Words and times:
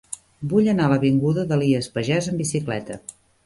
Vull 0.53 0.69
anar 0.73 0.87
a 0.87 0.91
l'avinguda 0.93 1.45
d'Elies 1.53 1.93
Pagès 1.99 2.33
amb 2.33 2.45
bicicleta. 2.47 3.03